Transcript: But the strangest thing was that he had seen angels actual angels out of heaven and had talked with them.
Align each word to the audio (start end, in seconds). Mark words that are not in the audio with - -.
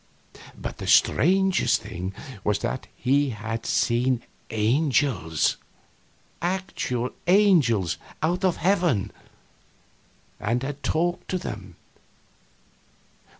But 0.59 0.79
the 0.79 0.87
strangest 0.87 1.81
thing 1.83 2.15
was 2.43 2.57
that 2.65 2.87
he 2.95 3.29
had 3.29 3.67
seen 3.67 4.23
angels 4.49 5.57
actual 6.41 7.11
angels 7.27 7.97
out 8.23 8.43
of 8.43 8.57
heaven 8.57 9.11
and 10.39 10.63
had 10.63 10.81
talked 10.81 11.31
with 11.33 11.43
them. 11.43 11.75